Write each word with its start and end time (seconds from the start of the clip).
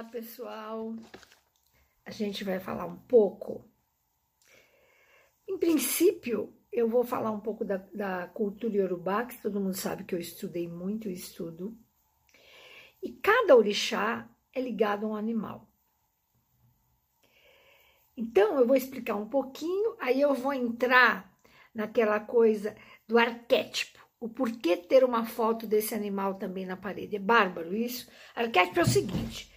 Olá, 0.00 0.08
pessoal. 0.08 0.94
A 2.06 2.10
gente 2.10 2.42
vai 2.42 2.58
falar 2.58 2.86
um 2.86 2.96
pouco. 2.96 3.70
Em 5.46 5.58
princípio, 5.58 6.56
eu 6.72 6.88
vou 6.88 7.04
falar 7.04 7.30
um 7.30 7.40
pouco 7.40 7.66
da, 7.66 7.76
da 7.92 8.26
cultura 8.28 8.78
iorubá, 8.78 9.26
que 9.26 9.42
todo 9.42 9.60
mundo 9.60 9.76
sabe 9.76 10.04
que 10.04 10.14
eu 10.14 10.18
estudei 10.18 10.66
muito 10.66 11.06
e 11.06 11.12
estudo. 11.12 11.76
E 13.02 13.12
cada 13.12 13.54
orixá 13.54 14.26
é 14.54 14.62
ligado 14.62 15.04
a 15.04 15.10
um 15.10 15.14
animal. 15.14 15.70
Então, 18.16 18.58
eu 18.58 18.66
vou 18.66 18.76
explicar 18.76 19.16
um 19.16 19.28
pouquinho, 19.28 19.98
aí 20.00 20.18
eu 20.18 20.32
vou 20.32 20.54
entrar 20.54 21.30
naquela 21.74 22.18
coisa 22.18 22.74
do 23.06 23.18
arquétipo 23.18 24.00
o 24.18 24.30
porquê 24.30 24.78
ter 24.78 25.04
uma 25.04 25.26
foto 25.26 25.66
desse 25.66 25.94
animal 25.94 26.36
também 26.36 26.64
na 26.64 26.76
parede. 26.76 27.16
É 27.16 27.18
bárbaro 27.18 27.74
isso. 27.76 28.10
Arquétipo 28.34 28.80
é 28.80 28.82
o 28.82 28.86
seguinte: 28.86 29.50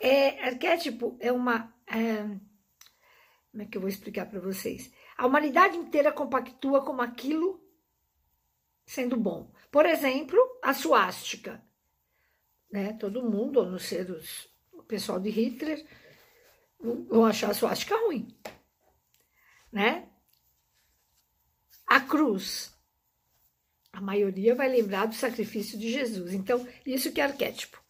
é, 0.00 0.44
arquétipo 0.44 1.16
é 1.20 1.32
uma. 1.32 1.74
É, 1.86 2.22
como 3.50 3.62
é 3.62 3.66
que 3.66 3.76
eu 3.76 3.80
vou 3.80 3.88
explicar 3.88 4.26
para 4.26 4.40
vocês? 4.40 4.92
A 5.16 5.26
humanidade 5.26 5.76
inteira 5.76 6.12
compactua 6.12 6.84
com 6.84 7.00
aquilo 7.00 7.60
sendo 8.86 9.16
bom. 9.16 9.52
Por 9.70 9.86
exemplo, 9.86 10.38
a 10.62 10.72
suástica. 10.72 11.62
Né? 12.70 12.92
Todo 12.94 13.28
mundo, 13.28 13.60
a 13.60 13.66
não 13.66 13.78
ser 13.78 14.10
os, 14.10 14.48
o 14.72 14.82
pessoal 14.82 15.18
de 15.18 15.30
Hitler, 15.30 15.86
vão 16.80 17.24
achar 17.24 17.50
a 17.50 17.54
suástica 17.54 17.96
ruim. 17.96 18.28
Né? 19.72 20.08
A 21.86 22.00
cruz 22.00 22.78
a 23.98 24.00
maioria 24.00 24.54
vai 24.54 24.68
lembrar 24.68 25.06
do 25.06 25.14
sacrifício 25.14 25.76
de 25.76 25.90
Jesus. 25.90 26.32
Então, 26.32 26.66
isso 26.86 27.12
que 27.12 27.20
é 27.20 27.24
arquétipo. 27.24 27.82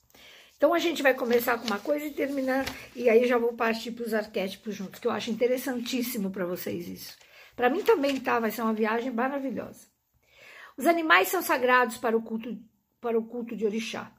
Então, 0.59 0.75
a 0.75 0.79
gente 0.80 1.05
vai 1.05 1.15
começar 1.15 1.57
com 1.57 1.67
uma 1.67 1.79
coisa 1.79 2.05
e 2.05 2.11
terminar, 2.11 2.67
e 2.95 3.09
aí 3.09 3.27
já 3.29 3.39
vou 3.39 3.53
partir 3.53 3.93
para 3.93 4.05
os 4.05 4.12
arquétipos 4.12 4.75
juntos, 4.75 4.98
que 4.98 5.06
eu 5.06 5.12
acho 5.12 5.31
interessantíssimo 5.31 6.31
para 6.31 6.45
vocês 6.45 6.89
isso. 6.89 7.17
Para 7.55 7.70
mim 7.70 7.83
também 7.83 8.19
tá, 8.19 8.41
vai 8.41 8.51
ser 8.51 8.62
uma 8.62 8.75
viagem 8.75 9.12
maravilhosa. 9.12 9.86
Os 10.77 10.84
animais 10.84 11.29
são 11.29 11.41
sagrados 11.41 11.97
para 11.97 12.17
o 12.17 12.23
culto, 12.23 12.59
para 13.01 13.17
o 13.17 13.25
culto 13.25 13.56
de 13.56 13.64
orixá. 13.64 14.12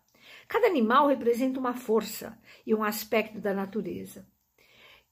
Cada 0.47 0.67
animal 0.67 1.07
representa 1.07 1.59
uma 1.59 1.73
força 1.73 2.37
e 2.65 2.73
um 2.73 2.85
aspecto 2.85 3.39
da 3.39 3.53
natureza, 3.53 4.25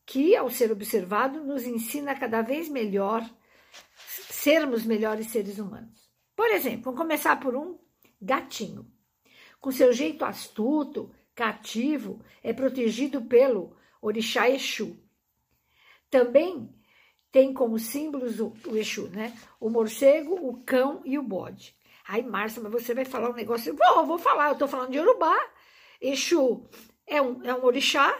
que, 0.06 0.34
ao 0.34 0.50
ser 0.50 0.72
observado, 0.72 1.44
nos 1.44 1.66
ensina 1.66 2.16
cada 2.16 2.42
vez 2.42 2.70
melhor 2.70 3.30
sermos 4.30 4.86
melhores 4.86 5.28
seres 5.28 5.60
humanos. 5.60 6.10
Por 6.36 6.50
exemplo, 6.52 6.84
vamos 6.84 7.02
começar 7.02 7.38
por 7.38 7.54
um 7.54 7.78
gatinho. 8.22 8.90
Com 9.68 9.72
seu 9.72 9.92
jeito 9.92 10.24
astuto, 10.24 11.14
cativo, 11.36 12.24
é 12.42 12.54
protegido 12.54 13.24
pelo 13.24 13.76
orixá 14.02 14.50
Exu. 14.50 14.98
Também 16.10 16.74
tem 17.34 17.54
como 17.54 17.78
símbolos 17.78 18.40
o, 18.40 18.54
o 18.66 18.78
Exu, 18.78 19.10
né? 19.10 19.38
O 19.60 19.70
morcego, 19.70 20.36
o 20.36 20.64
cão 20.64 21.02
e 21.04 21.20
o 21.20 21.22
bode. 21.22 21.76
Ai, 22.08 22.22
Márcia, 22.22 22.64
mas 22.64 22.72
você 22.72 22.94
vai 22.94 23.04
falar 23.04 23.30
um 23.30 23.34
negócio. 23.34 23.76
Vou, 23.76 24.06
vou 24.06 24.18
falar, 24.18 24.48
eu 24.48 24.54
estou 24.54 24.70
falando 24.70 24.92
de 24.92 25.02
Urubá. 25.02 25.38
Exu 26.00 26.66
é 27.06 27.22
um, 27.22 27.44
é 27.44 27.54
um 27.54 27.66
orixá. 27.66 28.18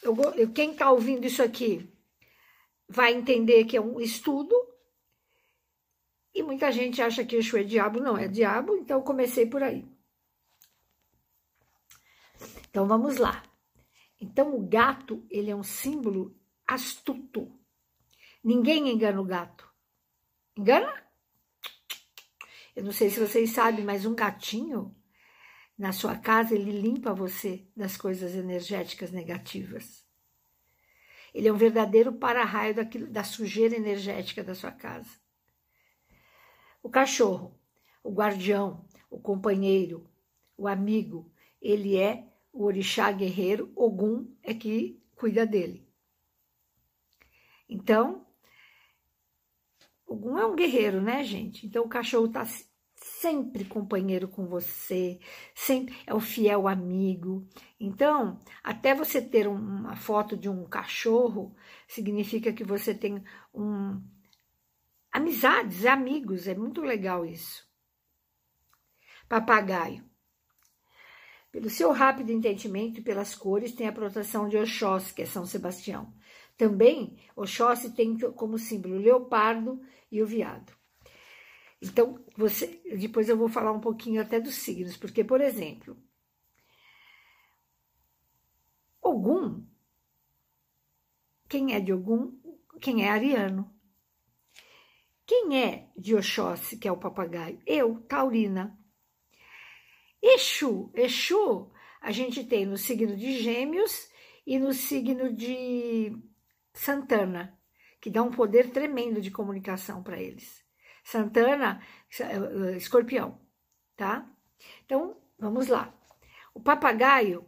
Eu, 0.00 0.16
eu, 0.36 0.52
quem 0.52 0.70
está 0.70 0.88
ouvindo 0.88 1.26
isso 1.26 1.42
aqui 1.42 1.92
vai 2.88 3.12
entender 3.12 3.64
que 3.64 3.76
é 3.76 3.80
um 3.80 4.00
estudo. 4.00 4.54
E 6.32 6.44
muita 6.44 6.70
gente 6.70 7.02
acha 7.02 7.24
que 7.24 7.34
Exu 7.34 7.56
é 7.56 7.64
diabo, 7.64 7.98
não 7.98 8.16
é 8.16 8.28
diabo, 8.28 8.76
então 8.76 9.02
comecei 9.02 9.44
por 9.44 9.64
aí. 9.64 9.97
Então 12.68 12.86
vamos 12.86 13.16
lá. 13.16 13.42
Então 14.20 14.54
o 14.54 14.66
gato, 14.66 15.24
ele 15.30 15.50
é 15.50 15.56
um 15.56 15.62
símbolo 15.62 16.36
astuto. 16.66 17.52
Ninguém 18.42 18.88
engana 18.88 19.20
o 19.20 19.24
gato. 19.24 19.68
Engana? 20.56 20.92
Eu 22.74 22.84
não 22.84 22.92
sei 22.92 23.10
se 23.10 23.18
vocês 23.18 23.50
sabem, 23.50 23.84
mas 23.84 24.06
um 24.06 24.14
gatinho 24.14 24.94
na 25.76 25.92
sua 25.92 26.16
casa, 26.16 26.54
ele 26.54 26.72
limpa 26.72 27.14
você 27.14 27.66
das 27.76 27.96
coisas 27.96 28.34
energéticas 28.34 29.12
negativas. 29.12 30.04
Ele 31.32 31.46
é 31.46 31.52
um 31.52 31.56
verdadeiro 31.56 32.12
para-raio 32.12 32.74
da 33.10 33.22
sujeira 33.22 33.76
energética 33.76 34.42
da 34.42 34.54
sua 34.54 34.72
casa. 34.72 35.10
O 36.82 36.90
cachorro, 36.90 37.56
o 38.02 38.10
guardião, 38.10 38.84
o 39.08 39.20
companheiro, 39.20 40.08
o 40.56 40.66
amigo, 40.66 41.30
ele 41.60 41.96
é 41.96 42.27
o 42.58 42.64
orixá 42.64 43.12
guerreiro, 43.12 43.72
Ogum 43.76 44.34
é 44.42 44.52
que 44.52 45.00
cuida 45.14 45.46
dele. 45.46 45.88
Então, 47.68 48.26
Ogum 50.04 50.36
é 50.36 50.44
um 50.44 50.56
guerreiro, 50.56 51.00
né, 51.00 51.22
gente? 51.22 51.64
Então 51.64 51.84
o 51.84 51.88
cachorro 51.88 52.26
está 52.26 52.44
sempre 52.96 53.64
companheiro 53.64 54.26
com 54.26 54.48
você, 54.48 55.20
sempre 55.54 55.96
é 56.04 56.12
o 56.12 56.18
fiel 56.18 56.66
amigo. 56.66 57.48
Então, 57.78 58.42
até 58.60 58.92
você 58.92 59.22
ter 59.22 59.46
uma 59.46 59.94
foto 59.94 60.36
de 60.36 60.48
um 60.48 60.64
cachorro 60.64 61.54
significa 61.86 62.52
que 62.52 62.64
você 62.64 62.92
tem 62.92 63.22
um 63.54 64.02
amizades, 65.12 65.86
amigos, 65.86 66.48
é 66.48 66.56
muito 66.56 66.80
legal 66.80 67.24
isso. 67.24 67.64
Papagaio. 69.28 70.07
Pelo 71.58 71.70
seu 71.70 71.90
rápido 71.90 72.30
entendimento 72.30 73.00
e 73.00 73.02
pelas 73.02 73.34
cores, 73.34 73.72
tem 73.72 73.88
a 73.88 73.92
proteção 73.92 74.48
de 74.48 74.56
Oxóssi, 74.56 75.12
que 75.12 75.22
é 75.22 75.26
São 75.26 75.44
Sebastião. 75.44 76.14
Também, 76.56 77.18
Oxóssi 77.34 77.92
tem 77.96 78.16
como 78.16 78.56
símbolo 78.56 78.94
o 78.94 79.00
leopardo 79.00 79.82
e 80.08 80.22
o 80.22 80.26
viado. 80.26 80.72
Então, 81.82 82.24
você, 82.36 82.80
depois 82.96 83.28
eu 83.28 83.36
vou 83.36 83.48
falar 83.48 83.72
um 83.72 83.80
pouquinho 83.80 84.22
até 84.22 84.38
dos 84.38 84.54
signos, 84.54 84.96
porque, 84.96 85.24
por 85.24 85.40
exemplo, 85.40 86.00
Ogum, 89.02 89.66
quem 91.48 91.74
é 91.74 91.80
de 91.80 91.92
Ogum? 91.92 92.40
Quem 92.80 93.04
é 93.04 93.10
ariano. 93.10 93.68
Quem 95.26 95.60
é 95.60 95.90
de 95.96 96.14
Oxóssi, 96.14 96.76
que 96.76 96.86
é 96.86 96.92
o 96.92 96.96
papagaio? 96.96 97.60
Eu, 97.66 98.00
Taurina. 98.02 98.77
Exu, 100.22 100.90
Exu, 100.94 101.70
a 102.00 102.10
gente 102.10 102.44
tem 102.44 102.66
no 102.66 102.76
signo 102.76 103.16
de 103.16 103.38
Gêmeos 103.40 104.08
e 104.46 104.58
no 104.58 104.72
signo 104.72 105.32
de 105.32 106.16
Santana, 106.72 107.58
que 108.00 108.10
dá 108.10 108.22
um 108.22 108.30
poder 108.30 108.70
tremendo 108.70 109.20
de 109.20 109.30
comunicação 109.30 110.02
para 110.02 110.20
eles. 110.20 110.64
Santana, 111.04 111.80
escorpião, 112.76 113.40
tá? 113.96 114.28
Então, 114.84 115.20
vamos 115.38 115.68
lá. 115.68 115.94
O 116.54 116.60
papagaio, 116.60 117.46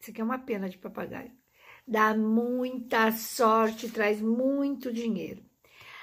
isso 0.00 0.10
aqui 0.10 0.20
é 0.20 0.24
uma 0.24 0.38
pena 0.38 0.68
de 0.68 0.78
papagaio, 0.78 1.32
dá 1.86 2.14
muita 2.14 3.12
sorte, 3.12 3.90
traz 3.90 4.20
muito 4.20 4.92
dinheiro. 4.92 5.44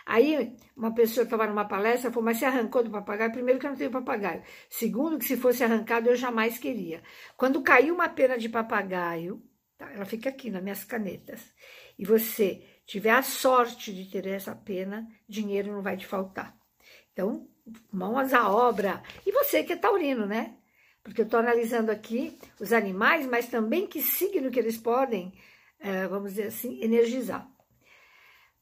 Aí 0.09 0.57
uma 0.75 0.91
pessoa 0.91 1.23
estava 1.23 1.45
numa 1.45 1.65
palestra 1.65 2.09
falou, 2.09 2.25
mas 2.25 2.39
você 2.39 2.45
arrancou 2.45 2.83
do 2.83 2.89
papagaio? 2.89 3.31
Primeiro 3.31 3.59
que 3.59 3.67
eu 3.67 3.69
não 3.69 3.77
tenho 3.77 3.91
papagaio. 3.91 4.41
Segundo 4.67 5.19
que 5.19 5.25
se 5.25 5.37
fosse 5.37 5.63
arrancado 5.63 6.09
eu 6.09 6.15
jamais 6.15 6.57
queria. 6.57 7.03
Quando 7.37 7.61
caiu 7.61 7.93
uma 7.93 8.09
pena 8.09 8.35
de 8.35 8.49
papagaio, 8.49 9.39
tá, 9.77 9.91
ela 9.93 10.05
fica 10.05 10.29
aqui 10.29 10.49
nas 10.49 10.63
minhas 10.63 10.83
canetas, 10.83 11.53
e 11.97 12.03
você 12.03 12.65
tiver 12.87 13.11
a 13.11 13.21
sorte 13.21 13.93
de 13.93 14.09
ter 14.09 14.25
essa 14.25 14.55
pena, 14.55 15.07
dinheiro 15.27 15.71
não 15.71 15.83
vai 15.83 15.95
te 15.95 16.07
faltar. 16.07 16.57
Então, 17.13 17.47
mãos 17.93 18.33
à 18.33 18.49
obra. 18.49 19.03
E 19.27 19.31
você 19.31 19.63
que 19.63 19.73
é 19.73 19.75
taurino, 19.75 20.25
né? 20.25 20.55
Porque 21.03 21.21
eu 21.21 21.25
estou 21.25 21.39
analisando 21.39 21.91
aqui 21.91 22.35
os 22.59 22.73
animais, 22.73 23.27
mas 23.27 23.47
também 23.47 23.85
que 23.85 24.01
signo 24.01 24.49
que 24.49 24.57
eles 24.57 24.77
podem, 24.77 25.31
eh, 25.79 26.07
vamos 26.07 26.31
dizer 26.31 26.47
assim, 26.47 26.83
energizar. 26.83 27.47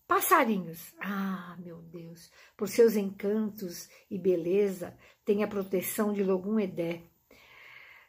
Passarinhos, 0.07 0.95
ah, 1.01 1.57
meu 1.59 1.81
Deus, 1.81 2.31
por 2.55 2.69
seus 2.69 2.95
encantos 2.95 3.89
e 4.09 4.17
beleza, 4.17 4.97
tem 5.25 5.43
a 5.43 5.47
proteção 5.47 6.13
de 6.13 6.23
Logum 6.23 6.57
Edé, 6.57 7.03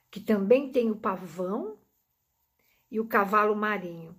que 0.09 0.21
também 0.21 0.71
tem 0.71 0.93
o 0.93 0.97
pavão 0.97 1.77
e 2.89 3.01
o 3.01 3.09
cavalo 3.09 3.57
marinho. 3.57 4.17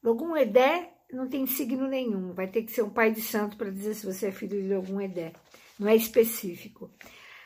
Logum 0.00 0.36
Edé 0.36 0.94
não 1.12 1.28
tem 1.28 1.44
signo 1.44 1.88
nenhum, 1.88 2.32
vai 2.32 2.46
ter 2.46 2.62
que 2.62 2.70
ser 2.70 2.82
um 2.82 2.90
pai 2.90 3.10
de 3.10 3.20
santo 3.20 3.56
para 3.56 3.70
dizer 3.70 3.94
se 3.94 4.06
você 4.06 4.28
é 4.28 4.32
filho 4.32 4.62
de 4.62 4.72
Logum 4.72 5.00
Edé, 5.00 5.32
não 5.78 5.88
é 5.88 5.96
específico. 5.96 6.88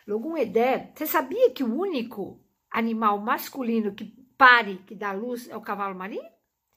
Logum 0.07 0.37
Edé, 0.37 0.93
você 0.95 1.07
sabia 1.07 1.51
que 1.51 1.65
o 1.65 1.75
único 1.75 2.39
animal 2.71 3.19
masculino 3.19 3.95
que 3.95 4.15
pare, 4.37 4.77
que 4.87 4.95
dá 4.95 5.13
luz, 5.13 5.49
é 5.49 5.57
o 5.57 5.63
cavalo 5.63 5.95
marinho? 5.95 6.31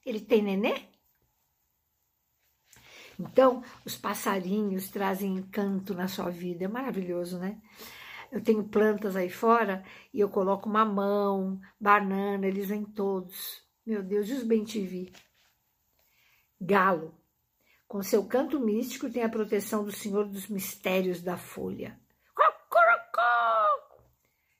Ele 0.05 0.21
tem 0.21 0.41
nenê? 0.41 0.88
Então, 3.19 3.61
os 3.83 3.97
passarinhos 3.97 4.89
trazem 4.89 5.35
encanto 5.35 5.93
na 5.93 6.07
sua 6.07 6.29
vida, 6.29 6.65
é 6.65 6.67
maravilhoso, 6.67 7.37
né? 7.37 7.59
eu 8.31 8.41
tenho 8.41 8.63
plantas 8.63 9.15
aí 9.15 9.29
fora 9.29 9.83
e 10.13 10.19
eu 10.19 10.29
coloco 10.29 10.69
mamão, 10.69 11.59
banana, 11.79 12.47
eles 12.47 12.69
vêm 12.69 12.85
todos. 12.85 13.63
Meu 13.85 14.03
Deus, 14.03 14.29
e 14.29 14.33
os 14.33 14.43
bem 14.43 14.63
te 14.63 14.79
vi. 14.81 15.11
Galo. 16.61 17.15
Com 17.87 18.03
seu 18.03 18.23
canto 18.25 18.59
místico 18.59 19.09
tem 19.09 19.23
a 19.23 19.29
proteção 19.29 19.83
do 19.83 19.91
Senhor 19.91 20.25
dos 20.25 20.47
mistérios 20.47 21.21
da 21.23 21.37
folha. 21.37 21.99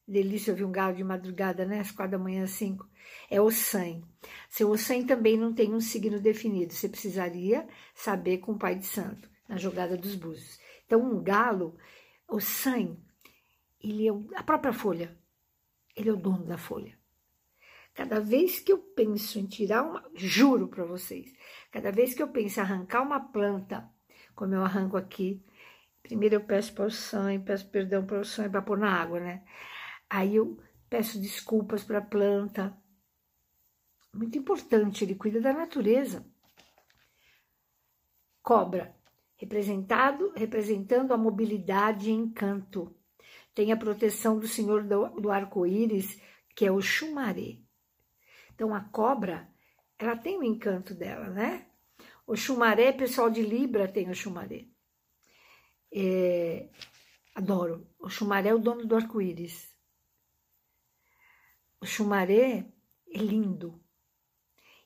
Delícia 0.10 0.52
ouvir 0.52 0.66
um 0.66 0.72
galo 0.72 0.96
de 0.96 1.04
madrugada, 1.04 1.66
né? 1.66 1.82
Às 1.82 1.92
quatro 1.92 2.14
da 2.14 2.18
manhã, 2.18 2.48
cinco. 2.48 2.90
É 3.30 3.40
o 3.40 3.52
sangue. 3.52 4.04
Seu 4.50 4.72
Ossan 4.72 5.06
também 5.06 5.38
não 5.38 5.54
tem 5.54 5.72
um 5.72 5.80
signo 5.80 6.20
definido. 6.20 6.74
Você 6.74 6.90
precisaria 6.90 7.68
saber 7.94 8.40
com 8.40 8.54
o 8.54 8.58
pai 8.58 8.74
de 8.74 8.88
santo, 8.88 9.30
na 9.48 9.56
jogada 9.56 9.96
dos 9.96 10.16
búzios. 10.16 10.60
Então, 10.84 11.00
um 11.00 11.22
galo, 11.22 11.78
o 12.28 12.40
sangue, 12.40 12.98
ele 13.80 14.08
é 14.08 14.12
a 14.36 14.42
própria 14.42 14.74
folha. 14.74 15.16
Ele 15.96 16.10
é 16.10 16.14
o 16.14 16.18
dono 16.18 16.44
da 16.44 16.58
folha. 16.58 16.98
Cada 17.94 18.20
vez 18.20 18.60
que 18.60 18.72
eu 18.72 18.80
penso 18.80 19.38
em 19.38 19.46
tirar 19.46 19.84
uma, 19.84 20.10
juro 20.16 20.68
para 20.68 20.86
vocês, 20.86 21.32
cada 21.72 21.92
vez 21.92 22.16
que 22.16 22.24
eu 22.24 22.30
penso 22.30 22.60
em 22.60 22.64
arrancar 22.64 23.04
uma 23.04 23.20
planta, 23.20 23.88
como 24.34 24.56
eu 24.56 24.64
arranco 24.64 24.98
aqui, 24.98 25.44
primeiro 26.02 26.36
eu 26.36 26.42
peço 26.42 26.74
para 26.74 26.86
o 26.86 26.92
sangue, 26.92 27.46
peço 27.46 27.70
perdão 27.70 28.04
para 28.06 28.22
o 28.22 28.26
sangue 28.26 28.50
para 28.50 28.62
pôr 28.62 28.78
na 28.80 28.92
água, 28.92 29.20
né? 29.20 29.44
Aí 30.10 30.36
eu 30.36 30.58
peço 30.90 31.20
desculpas 31.22 31.84
para 31.84 32.00
a 32.00 32.06
planta. 32.06 32.76
Muito 34.14 34.38
importante, 34.38 35.04
ele 35.04 35.14
cuida 35.14 35.40
da 35.40 35.54
natureza. 35.54 36.26
Cobra, 38.42 38.96
representado, 39.36 40.34
representando 40.36 41.14
a 41.14 41.18
mobilidade 41.18 42.10
e 42.10 42.14
encanto. 42.14 42.96
Tem 43.54 43.72
a 43.72 43.78
proteção 43.78 44.40
do 44.40 44.48
Senhor 44.48 44.84
do, 44.84 45.30
arco-íris, 45.30 46.20
que 46.56 46.66
é 46.66 46.72
o 46.72 46.82
chumaré. 46.82 47.58
Então 48.54 48.74
a 48.74 48.82
cobra, 48.82 49.48
ela 49.98 50.18
tem 50.18 50.38
o 50.38 50.44
encanto 50.44 50.96
dela, 50.96 51.30
né? 51.30 51.68
O 52.26 52.36
chumaré, 52.36 52.92
pessoal 52.92 53.30
de 53.30 53.42
Libra 53.42 53.88
tem 53.88 54.10
o 54.10 54.16
chumaré. 54.16 54.66
É, 55.94 56.70
adoro. 57.36 57.88
O 58.00 58.10
chumaré 58.10 58.50
é 58.50 58.54
o 58.54 58.60
dono 58.60 58.86
do 58.86 58.96
arco-íris. 58.96 59.74
O 61.82 61.86
chumaré 61.86 62.66
é 63.12 63.18
lindo. 63.18 63.80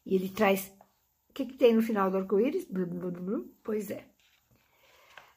E 0.05 0.15
ele 0.15 0.29
traz. 0.29 0.67
O 1.29 1.33
que, 1.33 1.45
que 1.45 1.57
tem 1.57 1.73
no 1.73 1.81
final 1.81 2.11
do 2.11 2.17
arco-íris? 2.17 2.67
Pois 3.63 3.89
é. 3.89 4.07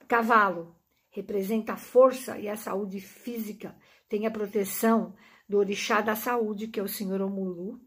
Cavalo 0.07 0.77
representa 1.11 1.73
a 1.73 1.77
força 1.77 2.39
e 2.39 2.49
a 2.49 2.57
saúde 2.57 3.01
física, 3.01 3.77
tem 4.09 4.27
a 4.27 4.31
proteção 4.31 5.17
do 5.49 5.59
orixá 5.59 6.01
da 6.01 6.15
saúde, 6.15 6.69
que 6.69 6.79
é 6.79 6.83
o 6.83 6.89
senhor 6.89 7.23
Omulu, 7.23 7.81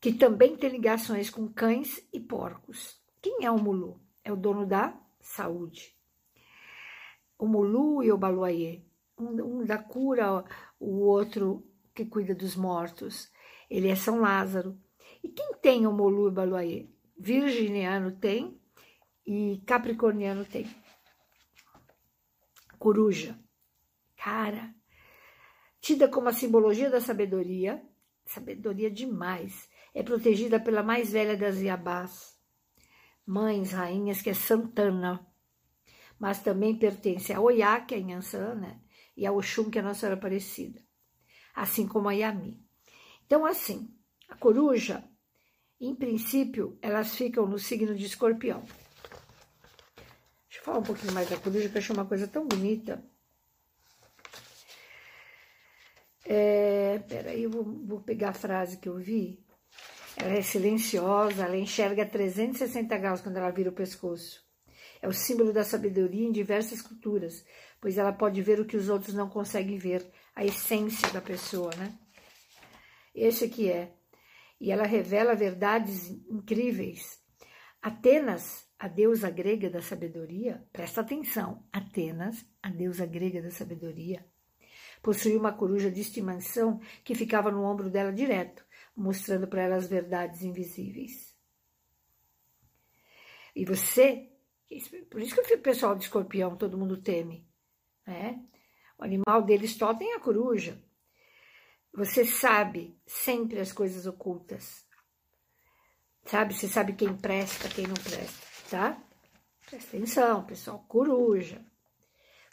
que 0.00 0.12
também 0.12 0.56
tem 0.56 0.70
ligações 0.70 1.30
com 1.30 1.48
cães 1.48 2.06
e 2.12 2.20
porcos. 2.20 3.00
Quem 3.22 3.44
é 3.44 3.50
o 3.50 3.58
Mulu? 3.58 3.98
É 4.22 4.30
o 4.30 4.36
dono 4.36 4.66
da 4.66 5.00
saúde. 5.20 5.96
O 7.38 7.46
Mulu 7.46 8.02
e 8.02 8.12
o 8.12 8.18
Baluayê 8.18 8.84
um, 9.18 9.64
da 9.64 9.78
cura, 9.78 10.44
o 10.78 11.00
outro 11.00 11.66
que 11.94 12.04
cuida 12.04 12.34
dos 12.34 12.56
mortos. 12.56 13.30
Ele 13.70 13.88
é 13.88 13.94
São 13.94 14.20
Lázaro. 14.20 14.78
E 15.22 15.28
quem 15.28 15.54
tem 15.54 15.86
o 15.86 15.92
Molu 15.92 16.30
Baluayê? 16.30 16.88
Virginiano 17.18 18.12
tem 18.12 18.60
e 19.26 19.62
Capricorniano 19.66 20.44
tem. 20.44 20.66
Coruja. 22.78 23.38
Cara, 24.16 24.74
tida 25.80 26.08
como 26.08 26.28
a 26.28 26.32
simbologia 26.32 26.90
da 26.90 27.00
sabedoria, 27.00 27.82
sabedoria 28.24 28.90
demais, 28.90 29.68
é 29.94 30.02
protegida 30.02 30.58
pela 30.58 30.82
mais 30.82 31.12
velha 31.12 31.36
das 31.36 31.60
Iabás, 31.60 32.38
mães, 33.26 33.72
rainhas, 33.72 34.20
que 34.20 34.30
é 34.30 34.34
Santana, 34.34 35.26
mas 36.18 36.42
também 36.42 36.76
pertence 36.76 37.32
a 37.32 37.40
Oiá, 37.40 37.80
que 37.80 37.94
é 37.94 37.98
Inhansã, 37.98 38.54
né? 38.54 38.80
E 39.16 39.26
a 39.26 39.32
Oxum, 39.32 39.70
que 39.70 39.78
é 39.78 39.80
a 39.80 39.84
Nossa 39.84 40.00
Senhora 40.00 40.16
Aparecida, 40.16 40.82
assim 41.54 41.86
como 41.86 42.08
a 42.08 42.12
Yami. 42.12 42.60
Então, 43.26 43.46
assim, 43.46 43.88
a 44.28 44.36
coruja, 44.36 45.04
em 45.80 45.94
princípio, 45.94 46.78
elas 46.80 47.14
ficam 47.14 47.46
no 47.46 47.58
signo 47.58 47.94
de 47.94 48.06
escorpião. 48.06 48.62
Deixa 50.48 50.60
eu 50.60 50.64
falar 50.64 50.78
um 50.78 50.82
pouquinho 50.82 51.12
mais 51.12 51.28
da 51.28 51.36
coruja, 51.36 51.68
que 51.68 51.76
eu 51.76 51.78
achei 51.78 51.94
uma 51.94 52.06
coisa 52.06 52.28
tão 52.28 52.46
bonita. 52.46 53.02
É, 56.24 56.98
peraí, 57.00 57.42
eu 57.42 57.50
vou, 57.50 57.64
vou 57.64 58.00
pegar 58.00 58.30
a 58.30 58.34
frase 58.34 58.78
que 58.78 58.88
eu 58.88 58.96
vi. 58.96 59.44
Ela 60.16 60.34
é 60.34 60.42
silenciosa, 60.42 61.44
ela 61.44 61.56
enxerga 61.56 62.06
360 62.06 62.96
graus 62.98 63.20
quando 63.20 63.36
ela 63.36 63.50
vira 63.50 63.70
o 63.70 63.74
pescoço. 63.74 64.44
É 65.02 65.08
o 65.08 65.12
símbolo 65.12 65.52
da 65.52 65.64
sabedoria 65.64 66.26
em 66.26 66.32
diversas 66.32 66.80
culturas, 66.80 67.44
pois 67.84 67.98
ela 67.98 68.14
pode 68.14 68.40
ver 68.40 68.58
o 68.58 68.64
que 68.64 68.78
os 68.78 68.88
outros 68.88 69.12
não 69.12 69.28
conseguem 69.28 69.76
ver, 69.76 70.10
a 70.34 70.42
essência 70.42 71.06
da 71.12 71.20
pessoa, 71.20 71.70
né? 71.76 71.92
Esse 73.14 73.46
que 73.46 73.70
é. 73.70 73.92
E 74.58 74.72
ela 74.72 74.86
revela 74.86 75.34
verdades 75.34 76.08
incríveis. 76.08 77.22
Atenas, 77.82 78.66
a 78.78 78.88
deusa 78.88 79.28
grega 79.28 79.68
da 79.68 79.82
sabedoria, 79.82 80.66
presta 80.72 81.02
atenção, 81.02 81.62
Atenas, 81.70 82.46
a 82.62 82.70
deusa 82.70 83.04
grega 83.04 83.42
da 83.42 83.50
sabedoria, 83.50 84.24
possuía 85.02 85.38
uma 85.38 85.52
coruja 85.52 85.90
de 85.90 86.00
estimação 86.00 86.80
que 87.04 87.14
ficava 87.14 87.50
no 87.50 87.64
ombro 87.64 87.90
dela 87.90 88.14
direto, 88.14 88.64
mostrando 88.96 89.46
para 89.46 89.60
ela 89.60 89.76
as 89.76 89.86
verdades 89.86 90.40
invisíveis. 90.40 91.36
E 93.54 93.62
você, 93.66 94.32
por 95.10 95.20
isso 95.20 95.34
que 95.34 95.54
o 95.54 95.60
pessoal 95.60 95.94
de 95.94 96.04
escorpião 96.04 96.56
todo 96.56 96.78
mundo 96.78 97.02
teme, 97.02 97.46
né? 98.06 98.42
O 98.98 99.04
animal 99.04 99.42
deles 99.42 99.76
totem 99.76 100.12
é 100.12 100.16
a 100.16 100.20
coruja. 100.20 100.80
Você 101.92 102.24
sabe 102.24 102.98
sempre 103.06 103.60
as 103.60 103.72
coisas 103.72 104.06
ocultas. 104.06 104.86
Sabe? 106.24 106.54
Você 106.54 106.68
sabe 106.68 106.94
quem 106.94 107.16
presta, 107.16 107.68
quem 107.68 107.86
não 107.86 107.94
presta, 107.94 108.46
tá? 108.70 109.02
Presta 109.66 109.96
atenção, 109.96 110.44
pessoal. 110.44 110.84
Coruja. 110.88 111.64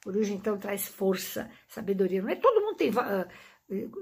Coruja, 0.03 0.33
então, 0.33 0.57
traz 0.57 0.87
força, 0.87 1.49
sabedoria. 1.67 2.21
Não 2.21 2.29
é 2.29 2.35
todo 2.35 2.61
mundo 2.61 2.75
tem... 2.75 2.91
Ah, 2.97 3.27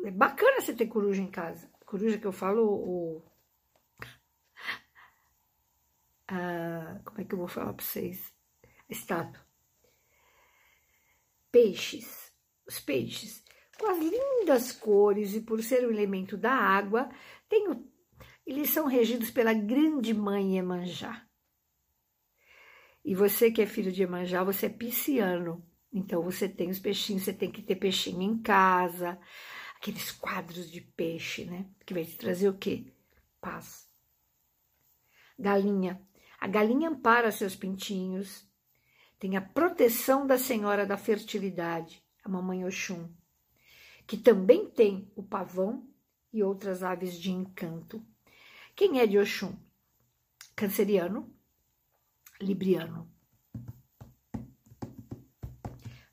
é 0.05 0.11
bacana 0.11 0.61
você 0.61 0.73
ter 0.73 0.87
coruja 0.87 1.21
em 1.21 1.29
casa. 1.29 1.69
Coruja 1.85 2.17
que 2.17 2.27
eu 2.27 2.31
falo, 2.31 2.63
o... 2.65 3.23
Ah, 6.31 7.01
como 7.03 7.21
é 7.21 7.23
que 7.23 7.33
eu 7.33 7.39
vou 7.39 7.47
falar 7.47 7.73
para 7.73 7.83
vocês? 7.83 8.33
Estátua 8.87 9.48
peixes. 11.51 12.31
Os 12.67 12.79
peixes, 12.79 13.43
com 13.79 13.87
as 13.87 13.97
lindas 13.97 14.71
cores 14.71 15.33
e 15.33 15.41
por 15.41 15.63
ser 15.63 15.87
um 15.87 15.91
elemento 15.91 16.37
da 16.37 16.51
água, 16.51 17.09
o, 17.51 17.83
eles 18.45 18.69
são 18.69 18.85
regidos 18.85 19.31
pela 19.31 19.53
grande 19.53 20.13
mãe 20.13 20.57
Emanjá. 20.57 21.25
E 23.03 23.15
você 23.15 23.51
que 23.51 23.61
é 23.61 23.65
filho 23.65 23.91
de 23.91 24.03
Emanjá, 24.03 24.43
você 24.43 24.67
é 24.67 24.69
pisciano. 24.69 25.65
Então 25.91 26.21
você 26.21 26.47
tem 26.47 26.69
os 26.69 26.79
peixinhos, 26.79 27.23
você 27.23 27.33
tem 27.33 27.51
que 27.51 27.61
ter 27.61 27.75
peixinho 27.75 28.21
em 28.21 28.39
casa, 28.41 29.19
aqueles 29.75 30.11
quadros 30.11 30.69
de 30.69 30.81
peixe, 30.81 31.45
né? 31.45 31.65
Que 31.85 31.93
vai 31.93 32.05
te 32.05 32.17
trazer 32.17 32.49
o 32.49 32.57
quê? 32.57 32.93
Paz. 33.41 33.89
Galinha. 35.37 36.01
A 36.39 36.47
galinha 36.47 36.89
ampara 36.89 37.31
seus 37.31 37.55
pintinhos, 37.55 38.48
tem 39.19 39.35
a 39.35 39.41
proteção 39.41 40.25
da 40.25 40.37
Senhora 40.37 40.85
da 40.85 40.95
Fertilidade, 40.95 42.01
a 42.23 42.29
Mamãe 42.29 42.65
Oxum, 42.65 43.09
que 44.07 44.17
também 44.17 44.69
tem 44.69 45.11
o 45.15 45.21
pavão 45.21 45.85
e 46.31 46.41
outras 46.41 46.81
aves 46.83 47.19
de 47.19 47.31
encanto. 47.31 48.03
Quem 48.75 49.01
é 49.01 49.05
de 49.05 49.19
Oxum? 49.19 49.53
Canceriano, 50.55 51.31
Libriano. 52.41 53.11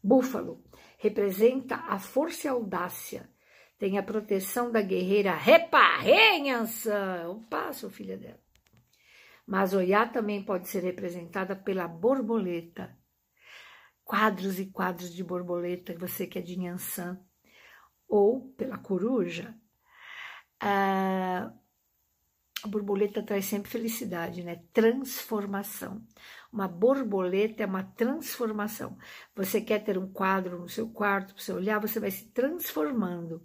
Búfalo 0.03 0.63
representa 0.99 1.77
a 1.77 1.99
força 1.99 2.47
e 2.47 2.51
a 2.51 2.53
audácia. 2.53 3.31
Tem 3.79 3.99
a 3.99 4.03
proteção 4.03 4.71
da 4.73 4.81
guerreira 4.81 5.35
Reparrenhança. 5.35 7.29
Opa, 7.29 7.73
sou 7.73 7.91
filha 7.91 8.17
dela. 8.17 8.46
Mas 9.47 9.73
Oiá 9.75 10.07
também 10.07 10.45
pode 10.45 10.69
ser 10.69 10.83
representada 10.83 11.57
pela 11.57 11.89
borboleta. 11.89 12.97
Quadros 14.05 14.59
e 14.59 14.67
quadros 14.71 15.13
de 15.15 15.23
borboleta, 15.23 15.95
você 15.99 16.27
que 16.27 16.39
é 16.39 16.43
de 16.43 16.57
Nhançã. 16.59 17.21
Ou 18.09 18.53
pela 18.57 18.79
coruja. 18.79 19.55
Ah, 20.61 21.53
A 22.65 22.69
borboleta 22.69 23.23
traz 23.23 23.47
sempre 23.47 23.71
felicidade, 23.71 24.43
né? 24.45 24.63
Transformação. 24.73 26.05
Uma 26.53 26.69
borboleta 26.69 27.63
é 27.63 27.67
uma 27.67 27.83
transformação. 27.83 28.99
Você 29.35 29.61
quer 29.63 29.83
ter 29.85 29.97
um 29.99 30.11
quadro 30.13 30.59
no 30.59 30.69
seu 30.69 30.91
quarto 30.91 31.35
para 31.35 31.43
você 31.43 31.53
olhar, 31.53 31.81
você 31.81 31.99
vai 32.01 32.11
se 32.11 32.27
transformando 32.33 33.43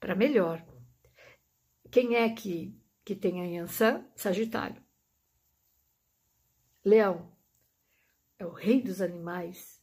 para 0.00 0.14
melhor. 0.16 0.64
Quem 1.92 2.16
é 2.16 2.28
que, 2.34 2.76
que 3.04 3.14
tem 3.14 3.40
a 3.40 3.44
Yansan? 3.44 4.04
Sagitário. 4.16 4.81
Leão 6.84 7.30
é 8.40 8.44
o 8.44 8.50
rei 8.50 8.82
dos 8.82 9.00
animais, 9.00 9.80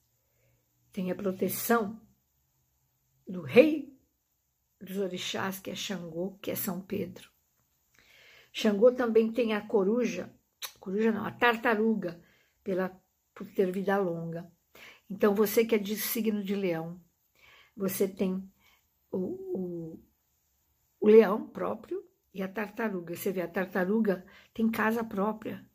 tem 0.92 1.12
a 1.12 1.16
proteção 1.16 1.98
do 3.26 3.42
rei 3.42 3.98
dos 4.82 4.98
orixás, 4.98 5.60
que 5.60 5.72
é 5.72 5.76
Xangô, 5.76 6.38
que 6.42 6.52
é 6.52 6.56
São 6.56 6.82
Pedro. 6.82 7.30
Xangô 8.52 8.92
também 8.92 9.32
tem 9.32 9.54
a 9.54 9.66
coruja, 9.66 10.34
coruja 10.78 11.12
não, 11.12 11.26
a 11.26 11.32
tartaruga, 11.32 12.22
pela, 12.64 12.90
por 13.34 13.48
ter 13.48 13.72
vida 13.72 13.98
longa. 13.98 14.52
Então, 15.10 15.34
você 15.34 15.64
que 15.64 15.76
é 15.76 15.78
de 15.78 15.96
signo 15.96 16.44
de 16.44 16.56
leão, 16.56 17.02
você 17.78 18.10
tem 18.10 18.52
o, 19.10 19.18
o, 19.18 20.04
o 21.00 21.08
leão 21.08 21.48
próprio 21.48 22.06
e 22.34 22.44
a 22.44 22.48
tartaruga. 22.48 23.16
Você 23.16 23.32
vê, 23.32 23.42
a 23.42 23.48
tartaruga 23.48 24.26
tem 24.54 24.70
casa 24.70 25.02
própria 25.02 25.69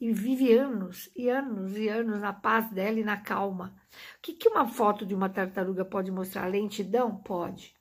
e 0.00 0.12
vive 0.12 0.52
anos 0.52 1.10
e 1.16 1.28
anos 1.28 1.76
e 1.76 1.88
anos 1.88 2.20
na 2.20 2.32
paz 2.32 2.70
dela 2.70 3.00
e 3.00 3.04
na 3.04 3.16
calma. 3.16 3.74
O 4.16 4.20
que, 4.20 4.34
que 4.34 4.48
uma 4.48 4.68
foto 4.68 5.06
de 5.06 5.14
uma 5.14 5.28
tartaruga 5.28 5.84
pode 5.84 6.10
mostrar? 6.10 6.46
Lentidão? 6.46 7.16
Pode. 7.16 7.74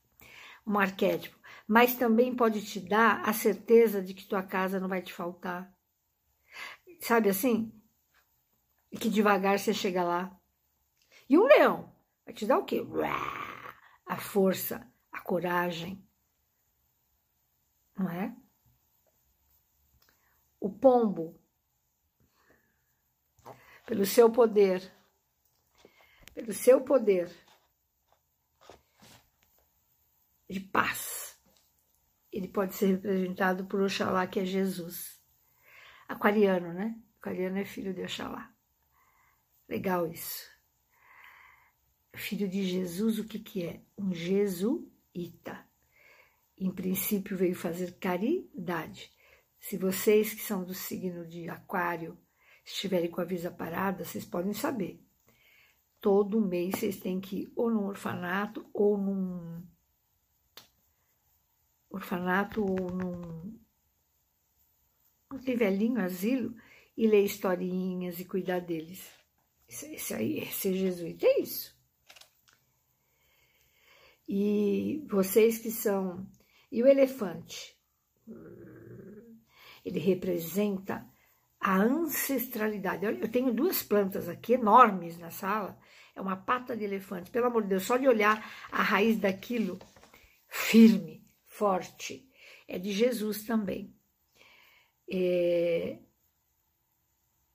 Um 0.65 0.79
arquétipo. 0.79 1.37
Mas 1.67 1.95
também 1.95 2.33
pode 2.35 2.65
te 2.65 2.79
dar 2.79 3.21
a 3.27 3.33
certeza 3.33 4.01
de 4.01 4.13
que 4.13 4.25
tua 4.25 4.41
casa 4.41 4.79
não 4.79 4.87
vai 4.87 5.01
te 5.01 5.11
faltar. 5.11 5.73
Sabe 7.01 7.29
assim? 7.29 7.71
Que 8.99 9.09
devagar 9.09 9.59
você 9.59 9.73
chega 9.73 10.03
lá. 10.03 10.39
E 11.29 11.37
um 11.37 11.43
leão 11.43 11.93
vai 12.23 12.33
te 12.33 12.45
dar 12.45 12.59
o 12.59 12.65
quê? 12.65 12.81
A 14.05 14.15
força, 14.15 14.89
a 15.11 15.19
coragem. 15.19 16.01
Não 17.97 18.09
é? 18.09 18.35
O 20.59 20.69
pombo 20.69 21.39
pelo 23.85 24.05
seu 24.05 24.31
poder, 24.31 24.91
pelo 26.33 26.53
seu 26.53 26.81
poder 26.81 27.31
de 30.49 30.59
paz. 30.59 31.39
Ele 32.31 32.47
pode 32.47 32.75
ser 32.75 32.87
representado 32.87 33.65
por 33.65 33.81
Oxalá, 33.81 34.27
que 34.27 34.39
é 34.39 34.45
Jesus. 34.45 35.21
Aquariano, 36.07 36.73
né? 36.73 36.99
Aquariano 37.19 37.57
é 37.57 37.65
filho 37.65 37.93
de 37.93 38.01
Oxalá. 38.01 38.53
Legal 39.67 40.07
isso. 40.07 40.49
Filho 42.15 42.47
de 42.47 42.65
Jesus, 42.67 43.19
o 43.19 43.25
que, 43.25 43.39
que 43.39 43.65
é? 43.65 43.81
Um 43.97 44.13
jesuíta. 44.13 45.65
Em 46.57 46.71
princípio 46.71 47.37
veio 47.37 47.55
fazer 47.55 47.97
caridade. 47.99 49.11
Se 49.59 49.77
vocês 49.77 50.33
que 50.33 50.41
são 50.41 50.63
do 50.63 50.73
signo 50.73 51.25
de 51.27 51.49
Aquário 51.49 52.17
estiverem 52.65 53.09
com 53.09 53.21
a 53.21 53.25
visa 53.25 53.51
parada, 53.51 54.03
vocês 54.03 54.25
podem 54.25 54.53
saber. 54.53 54.99
Todo 56.01 56.41
mês 56.41 56.75
vocês 56.75 56.97
têm 56.97 57.21
que 57.21 57.43
ir 57.43 57.53
ou 57.55 57.69
num 57.69 57.85
orfanato 57.85 58.65
ou 58.73 58.97
num 58.97 59.63
orfanato 61.89 62.61
ou 62.61 62.91
num 62.91 63.59
aquele 65.29 65.57
velhinho 65.57 66.01
asilo 66.01 66.55
e 66.97 67.07
ler 67.07 67.23
historinhas 67.23 68.19
e 68.19 68.25
cuidar 68.25 68.59
deles. 68.59 69.09
Esse 69.67 70.13
aí, 70.13 70.45
ser 70.47 70.73
jesuíta 70.73 71.25
é 71.25 71.41
isso. 71.41 71.75
E 74.27 75.03
vocês 75.07 75.59
que 75.59 75.71
são. 75.71 76.25
E 76.71 76.81
o 76.81 76.87
elefante? 76.87 77.75
Ele 79.83 79.99
representa 79.99 81.07
a 81.65 81.77
ancestralidade. 81.77 83.07
Eu 83.07 83.27
tenho 83.27 83.51
duas 83.51 83.81
plantas 83.81 84.29
aqui 84.29 84.53
enormes 84.53 85.17
na 85.17 85.31
sala. 85.31 85.75
É 86.15 86.21
uma 86.21 86.37
pata 86.37 86.77
de 86.77 86.83
elefante. 86.83 87.31
Pelo 87.31 87.47
amor 87.47 87.63
de 87.63 87.69
Deus, 87.69 87.81
só 87.81 87.97
de 87.97 88.07
olhar 88.07 88.37
a 88.71 88.83
raiz 88.83 89.17
daquilo, 89.17 89.79
firme, 90.47 91.27
forte. 91.43 92.29
É 92.67 92.77
de 92.77 92.91
Jesus 92.91 93.45
também. 93.45 93.97
É... 95.11 95.97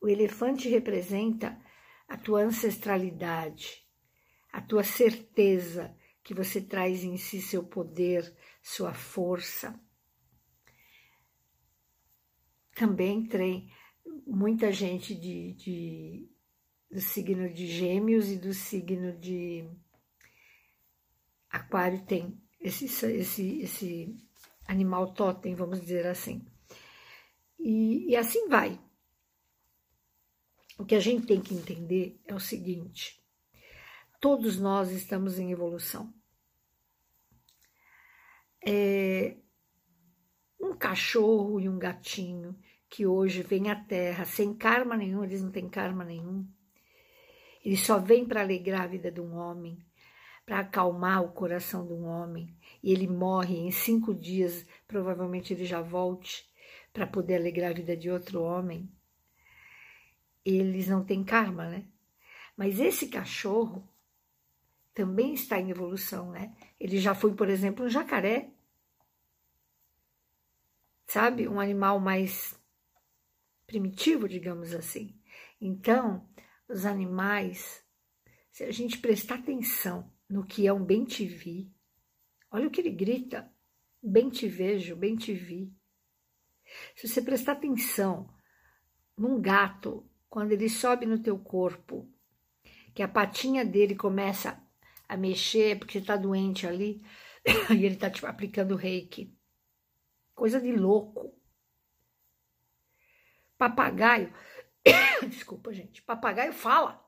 O 0.01 0.09
elefante 0.09 0.69
representa 0.69 1.57
a 2.09 2.17
tua 2.17 2.41
ancestralidade, 2.41 3.87
a 4.53 4.61
tua 4.61 4.83
certeza 4.83 5.97
que 6.25 6.35
você 6.35 6.61
traz 6.61 7.05
em 7.05 7.17
si 7.17 7.41
seu 7.41 7.63
poder, 7.63 8.37
sua 8.61 8.93
força. 8.93 9.81
Também 12.75 13.25
tem 13.25 13.71
muita 14.31 14.71
gente 14.71 15.15
de, 15.15 15.53
de, 15.55 16.29
do 16.91 17.01
signo 17.01 17.53
de 17.53 17.67
gêmeos 17.67 18.29
e 18.29 18.37
do 18.37 18.55
signo 18.55 19.13
de 19.19 19.69
aquário 21.51 22.05
tem 22.07 22.41
esse, 22.61 22.85
esse, 22.85 23.61
esse 23.61 24.17
animal 24.69 25.13
totem, 25.13 25.55
vamos 25.55 25.81
dizer 25.81 26.07
assim. 26.07 26.47
E, 27.59 28.11
e 28.11 28.17
assim 28.17 28.49
vai. 28.49 28.81
O 30.79 30.85
que 30.85 30.95
a 30.95 31.01
gente 31.01 31.27
tem 31.27 31.41
que 31.41 31.55
entender 31.55 32.21
é 32.25 32.35
o 32.35 32.41
seguinte: 32.41 33.21
todos 34.21 34.59
nós 34.59 34.91
estamos 34.91 35.39
em 35.39 35.51
evolução. 35.51 36.15
É, 38.65 39.37
um 40.61 40.77
cachorro 40.77 41.59
e 41.59 41.69
um 41.69 41.79
gatinho 41.79 42.57
que 42.91 43.07
hoje 43.07 43.43
vem 43.43 43.71
à 43.71 43.77
Terra 43.77 44.25
sem 44.25 44.53
karma 44.53 44.97
nenhum, 44.97 45.23
eles 45.23 45.41
não 45.41 45.53
têm 45.53 45.69
karma 45.69 46.05
nenhum. 46.05 46.45
Eles 47.65 47.81
só 47.81 48.01
vêm 48.01 48.27
para 48.27 48.41
alegrar 48.41 48.83
a 48.83 48.87
vida 48.89 49.13
de 49.13 49.21
um 49.21 49.37
homem, 49.37 49.79
para 50.45 50.59
acalmar 50.59 51.23
o 51.23 51.33
coração 51.33 51.87
de 51.87 51.93
um 51.93 52.05
homem. 52.05 52.53
E 52.83 52.93
ele 52.93 53.07
morre 53.07 53.57
em 53.57 53.71
cinco 53.71 54.13
dias, 54.13 54.67
provavelmente 54.89 55.55
ele 55.55 55.65
já 55.65 55.81
volte 55.81 56.45
para 56.93 57.07
poder 57.07 57.37
alegrar 57.37 57.71
a 57.71 57.75
vida 57.75 57.97
de 57.97 58.11
outro 58.11 58.43
homem. 58.43 58.91
Eles 60.45 60.89
não 60.89 61.05
têm 61.05 61.23
karma, 61.23 61.69
né? 61.69 61.87
Mas 62.57 62.81
esse 62.81 63.07
cachorro 63.07 63.89
também 64.93 65.33
está 65.33 65.61
em 65.61 65.71
evolução, 65.71 66.33
né? 66.33 66.53
Ele 66.79 66.99
já 66.99 67.15
foi, 67.15 67.35
por 67.35 67.49
exemplo, 67.49 67.85
um 67.85 67.89
jacaré. 67.89 68.51
Sabe? 71.07 71.47
Um 71.47 71.61
animal 71.61 72.01
mais 72.01 72.60
primitivo, 73.71 74.29
digamos 74.29 74.75
assim. 74.75 75.17
Então, 75.61 76.29
os 76.69 76.85
animais, 76.85 77.85
se 78.51 78.65
a 78.65 78.73
gente 78.73 78.99
prestar 78.99 79.37
atenção 79.37 80.13
no 80.29 80.45
que 80.45 80.67
é 80.67 80.73
um 80.73 80.85
bem 80.85 81.05
te 81.05 81.25
vi, 81.25 81.73
olha 82.51 82.67
o 82.67 82.71
que 82.71 82.81
ele 82.81 82.91
grita, 82.91 83.49
bem 84.03 84.29
te 84.29 84.49
vejo, 84.49 84.97
bem 84.97 85.15
te 85.15 85.33
vi. 85.33 85.73
Se 86.97 87.07
você 87.07 87.23
prestar 87.23 87.53
atenção 87.53 88.29
num 89.17 89.41
gato, 89.41 90.05
quando 90.29 90.51
ele 90.51 90.69
sobe 90.69 91.07
no 91.07 91.23
teu 91.23 91.39
corpo, 91.39 92.13
que 92.93 93.05
a 93.05 93.09
patinha 93.09 93.65
dele 93.65 93.95
começa 93.95 94.61
a 95.09 95.17
mexer 95.17 95.79
porque 95.79 95.99
está 95.99 96.17
doente 96.17 96.67
ali, 96.67 97.05
e 97.71 97.85
ele 97.85 97.95
está 97.95 98.11
te 98.11 98.27
aplicando 98.27 98.75
reiki. 98.75 99.33
Coisa 100.35 100.61
de 100.61 100.73
louco. 100.73 101.40
Papagaio, 103.61 104.33
desculpa, 105.29 105.71
gente, 105.71 106.01
papagaio 106.01 106.51
fala. 106.51 107.07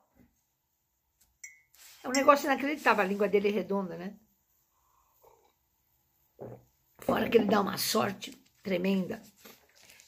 É 2.03 2.07
um 2.07 2.11
negócio 2.11 2.45
inacreditável, 2.45 3.03
a 3.03 3.07
língua 3.07 3.27
dele 3.27 3.47
é 3.47 3.51
redonda, 3.51 3.97
né? 3.97 4.15
Fora 6.99 7.27
que 7.27 7.39
ele 7.39 7.47
dá 7.47 7.59
uma 7.59 7.79
sorte 7.79 8.31
tremenda. 8.61 9.19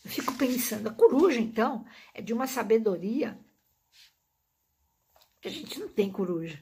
Eu 0.03 0.11
fico 0.11 0.35
pensando, 0.35 0.87
a 0.87 0.93
coruja, 0.93 1.39
então, 1.39 1.83
é 2.13 2.21
de 2.21 2.31
uma 2.31 2.45
sabedoria 2.45 3.35
a 5.47 5.49
gente 5.49 5.79
não 5.79 5.87
tem 5.87 6.11
coruja. 6.11 6.61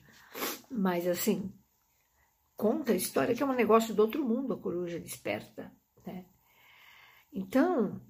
Mas, 0.70 1.08
assim, 1.08 1.54
conta 2.56 2.94
a 2.94 2.96
história 2.96 3.36
que 3.36 3.44
é 3.44 3.46
um 3.46 3.54
negócio 3.54 3.94
do 3.94 4.02
outro 4.02 4.24
mundo, 4.24 4.54
a 4.54 4.58
coruja 4.58 5.00
desperta, 5.00 5.74
né? 6.06 6.26
Então, 7.32 8.02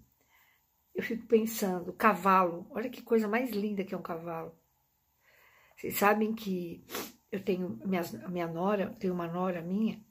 eu 0.94 1.04
fico 1.04 1.26
pensando, 1.26 1.94
cavalo, 1.94 2.68
olha 2.72 2.90
que 2.90 3.02
coisa 3.02 3.28
mais 3.28 3.50
linda 3.52 3.84
que 3.84 3.94
é 3.94 3.98
um 3.98 4.02
cavalo. 4.02 4.56
Vocês 5.76 5.96
sabem 5.96 6.34
que 6.34 6.86
eu 7.32 7.44
tenho 7.44 7.80
minha, 7.86 8.02
minha 8.30 8.48
nora, 8.48 8.96
tenho 9.00 9.14
uma 9.14 9.28
nora 9.28 9.62
minha, 9.62 10.04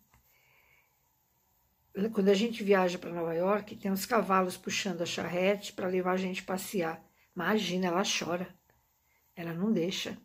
quando 2.12 2.30
a 2.30 2.34
gente 2.34 2.64
viaja 2.64 2.98
para 2.98 3.12
Nova 3.12 3.34
York, 3.34 3.76
tem 3.76 3.90
uns 3.90 4.06
cavalos 4.06 4.56
puxando 4.56 5.02
a 5.02 5.06
charrete 5.06 5.74
para 5.74 5.88
levar 5.88 6.12
a 6.12 6.16
gente 6.16 6.42
passear. 6.42 7.04
Imagina, 7.36 7.88
ela 7.88 8.02
chora. 8.02 8.48
Ela 9.36 9.52
não 9.52 9.70
deixa. 9.70 10.16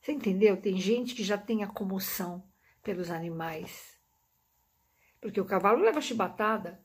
Você 0.00 0.12
entendeu? 0.12 0.60
Tem 0.60 0.76
gente 0.78 1.14
que 1.14 1.22
já 1.22 1.38
tem 1.38 1.62
a 1.62 1.68
comoção 1.68 2.44
pelos 2.82 3.10
animais. 3.10 4.00
Porque 5.20 5.40
o 5.40 5.44
cavalo 5.44 5.82
leva 5.82 6.00
chibatada. 6.00 6.84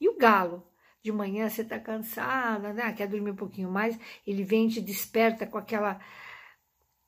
E 0.00 0.08
o 0.08 0.16
galo? 0.16 0.66
De 1.04 1.12
manhã 1.12 1.50
você 1.50 1.60
está 1.60 1.78
cansada, 1.78 2.72
né? 2.72 2.90
quer 2.94 3.06
dormir 3.06 3.32
um 3.32 3.36
pouquinho 3.36 3.70
mais, 3.70 3.98
ele 4.26 4.42
vem 4.42 4.68
e 4.68 4.72
te 4.72 4.80
desperta 4.80 5.46
com 5.46 5.58
aquela 5.58 6.00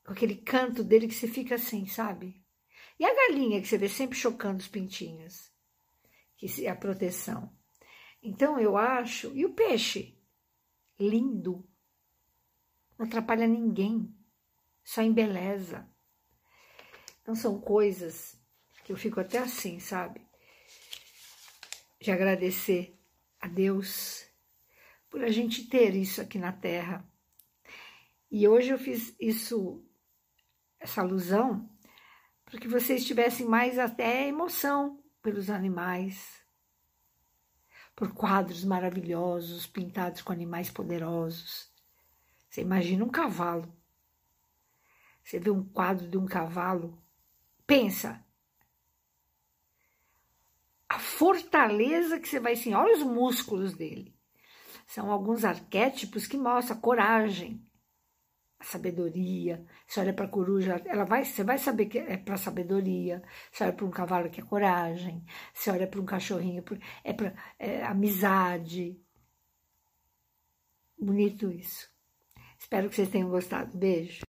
com 0.04 0.12
aquele 0.12 0.36
canto 0.36 0.84
dele 0.84 1.08
que 1.08 1.14
você 1.14 1.26
fica 1.26 1.54
assim, 1.54 1.86
sabe? 1.86 2.44
E 3.00 3.06
a 3.06 3.14
galinha 3.14 3.58
que 3.58 3.66
você 3.66 3.78
vê 3.78 3.88
sempre 3.88 4.18
chocando 4.18 4.60
os 4.60 4.68
pintinhos, 4.68 5.50
que 6.36 6.66
é 6.66 6.68
a 6.68 6.76
proteção. 6.76 7.50
Então 8.22 8.58
eu 8.58 8.76
acho, 8.76 9.34
e 9.34 9.46
o 9.46 9.54
peixe? 9.54 10.20
Lindo. 11.00 11.66
Não 12.98 13.06
atrapalha 13.06 13.46
ninguém, 13.46 14.14
só 14.84 15.00
embeleza. 15.00 15.88
Então 17.22 17.34
são 17.34 17.58
coisas 17.58 18.38
que 18.84 18.92
eu 18.92 18.96
fico 18.96 19.20
até 19.20 19.38
assim, 19.38 19.80
sabe? 19.80 20.20
De 21.98 22.10
agradecer 22.10 22.95
a 23.40 23.48
Deus 23.48 24.26
por 25.08 25.24
a 25.24 25.30
gente 25.30 25.64
ter 25.68 25.94
isso 25.94 26.20
aqui 26.20 26.38
na 26.38 26.52
Terra. 26.52 27.08
E 28.30 28.46
hoje 28.46 28.70
eu 28.70 28.78
fiz 28.78 29.14
isso, 29.20 29.82
essa 30.78 31.00
alusão, 31.00 31.70
para 32.44 32.60
que 32.60 32.68
vocês 32.68 33.04
tivessem 33.04 33.46
mais 33.46 33.78
até 33.78 34.26
emoção 34.28 35.02
pelos 35.22 35.48
animais, 35.48 36.44
por 37.94 38.12
quadros 38.12 38.64
maravilhosos 38.64 39.66
pintados 39.66 40.22
com 40.22 40.32
animais 40.32 40.70
poderosos. 40.70 41.72
Você 42.50 42.60
imagina 42.60 43.04
um 43.04 43.08
cavalo. 43.08 43.74
Você 45.22 45.38
vê 45.38 45.50
um 45.50 45.64
quadro 45.64 46.08
de 46.08 46.18
um 46.18 46.26
cavalo, 46.26 47.02
pensa. 47.66 48.25
A 50.88 50.98
fortaleza 50.98 52.20
que 52.20 52.28
você 52.28 52.38
vai 52.38 52.54
sentir, 52.56 52.74
olha 52.74 52.94
os 52.94 53.02
músculos 53.02 53.74
dele. 53.74 54.14
São 54.86 55.10
alguns 55.10 55.44
arquétipos 55.44 56.26
que 56.26 56.36
mostram 56.36 56.76
a 56.76 56.80
coragem, 56.80 57.60
a 58.58 58.64
sabedoria. 58.64 59.66
Você 59.86 60.00
olha 60.00 60.12
para 60.12 60.26
a 60.26 60.28
coruja, 60.28 60.80
ela 60.86 61.04
vai, 61.04 61.24
você 61.24 61.42
vai 61.42 61.58
saber 61.58 61.86
que 61.86 61.98
é 61.98 62.16
para 62.16 62.36
sabedoria. 62.36 63.22
Você 63.50 63.64
olha 63.64 63.72
para 63.72 63.86
um 63.86 63.90
cavalo 63.90 64.30
que 64.30 64.40
é 64.40 64.44
coragem. 64.44 65.24
Você 65.52 65.70
olha 65.70 65.86
para 65.88 66.00
um 66.00 66.06
cachorrinho, 66.06 66.64
é 67.02 67.12
para 67.12 67.34
é, 67.58 67.84
amizade. 67.84 69.00
Bonito 70.98 71.50
isso. 71.50 71.90
Espero 72.58 72.88
que 72.88 72.96
vocês 72.96 73.10
tenham 73.10 73.28
gostado. 73.28 73.76
Beijo. 73.76 74.25